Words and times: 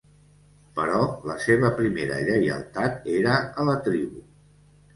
Però 0.79 1.01
la 1.31 1.35
seva 1.43 1.71
primera 1.81 2.19
lleialtat 2.31 3.07
era 3.19 3.37
a 3.65 3.69
la 3.71 3.79
tribu. 3.91 4.27